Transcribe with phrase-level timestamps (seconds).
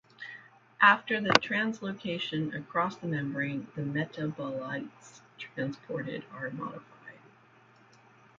[0.81, 7.19] After the translocation across the membrane, the metabolites transported are modified.